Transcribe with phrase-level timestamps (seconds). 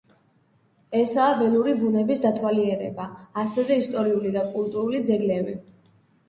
[0.99, 3.05] ესაა ველური ბუნების დათვალიერება,
[3.43, 5.55] ასევე ისტორიული და კულტურული ძეგლები.